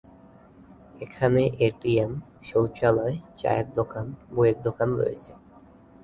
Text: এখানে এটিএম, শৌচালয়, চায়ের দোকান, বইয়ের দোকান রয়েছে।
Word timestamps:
এখানে 1.01 1.41
এটিএম, 1.67 2.11
শৌচালয়, 2.49 3.15
চায়ের 3.37 3.67
দোকান, 3.77 4.05
বইয়ের 4.35 4.57
দোকান 4.67 4.89
রয়েছে। 4.99 5.31